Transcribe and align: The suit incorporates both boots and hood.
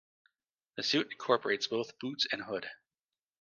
The 0.77 0.81
suit 0.83 1.11
incorporates 1.11 1.67
both 1.67 1.99
boots 1.99 2.25
and 2.31 2.41
hood. 2.41 2.67